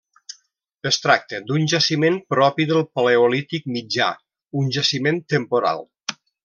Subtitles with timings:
[0.91, 4.11] Es tracta d'un jaciment propi del Paleolític mitjà,
[4.63, 5.89] un jaciment temporal.